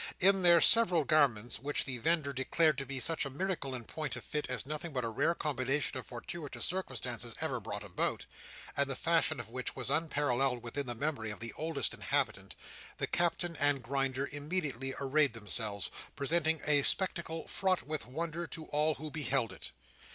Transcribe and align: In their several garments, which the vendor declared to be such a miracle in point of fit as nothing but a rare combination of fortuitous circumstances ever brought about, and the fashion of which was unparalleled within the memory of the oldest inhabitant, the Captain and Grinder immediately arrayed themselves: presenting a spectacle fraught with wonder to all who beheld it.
In 0.19 0.41
their 0.41 0.59
several 0.61 1.03
garments, 1.05 1.59
which 1.59 1.85
the 1.85 1.99
vendor 1.99 2.33
declared 2.33 2.75
to 2.79 2.87
be 2.87 2.99
such 2.99 3.23
a 3.23 3.29
miracle 3.29 3.75
in 3.75 3.83
point 3.83 4.15
of 4.15 4.23
fit 4.23 4.47
as 4.49 4.65
nothing 4.65 4.93
but 4.93 5.03
a 5.03 5.09
rare 5.09 5.35
combination 5.35 5.95
of 5.95 6.07
fortuitous 6.07 6.65
circumstances 6.65 7.35
ever 7.39 7.59
brought 7.59 7.83
about, 7.83 8.25
and 8.75 8.89
the 8.89 8.95
fashion 8.95 9.39
of 9.39 9.49
which 9.51 9.75
was 9.75 9.91
unparalleled 9.91 10.63
within 10.63 10.87
the 10.87 10.95
memory 10.95 11.29
of 11.29 11.39
the 11.39 11.53
oldest 11.53 11.93
inhabitant, 11.93 12.55
the 12.97 13.05
Captain 13.05 13.55
and 13.57 13.83
Grinder 13.83 14.27
immediately 14.31 14.95
arrayed 14.99 15.33
themselves: 15.33 15.91
presenting 16.15 16.61
a 16.65 16.81
spectacle 16.81 17.47
fraught 17.47 17.83
with 17.83 18.07
wonder 18.07 18.47
to 18.47 18.65
all 18.71 18.95
who 18.95 19.11
beheld 19.11 19.51
it. 19.53 19.69